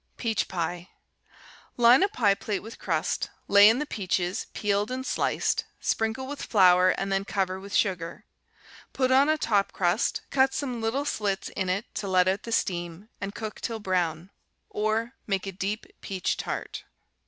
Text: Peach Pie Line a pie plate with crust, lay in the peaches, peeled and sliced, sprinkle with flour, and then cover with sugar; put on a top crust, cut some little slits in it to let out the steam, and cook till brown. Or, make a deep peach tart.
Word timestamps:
Peach 0.17 0.47
Pie 0.47 0.89
Line 1.77 2.01
a 2.01 2.07
pie 2.07 2.33
plate 2.33 2.61
with 2.63 2.79
crust, 2.79 3.29
lay 3.47 3.69
in 3.69 3.77
the 3.77 3.85
peaches, 3.85 4.47
peeled 4.53 4.89
and 4.89 5.05
sliced, 5.05 5.65
sprinkle 5.79 6.25
with 6.25 6.41
flour, 6.41 6.89
and 6.89 7.11
then 7.11 7.23
cover 7.23 7.59
with 7.59 7.71
sugar; 7.75 8.25
put 8.93 9.11
on 9.11 9.29
a 9.29 9.37
top 9.37 9.71
crust, 9.71 10.21
cut 10.31 10.55
some 10.55 10.81
little 10.81 11.05
slits 11.05 11.49
in 11.49 11.69
it 11.69 11.85
to 11.93 12.07
let 12.07 12.27
out 12.27 12.41
the 12.41 12.51
steam, 12.51 13.09
and 13.21 13.35
cook 13.35 13.61
till 13.61 13.79
brown. 13.79 14.31
Or, 14.71 15.13
make 15.27 15.45
a 15.45 15.51
deep 15.51 15.85
peach 16.01 16.35
tart. 16.35 16.83